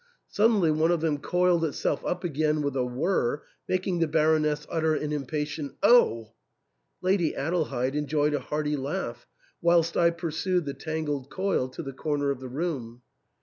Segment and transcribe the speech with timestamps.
[0.29, 4.95] Suddenly one of them coiled itself up again with a whirr, making the Baroness utter
[4.95, 6.33] an impatient" Oh!"
[7.03, 9.27] Lady Adelheid enjoyed a hearty laugh,
[9.61, 13.03] whilst I pursued the tangled coil to the corner of the room.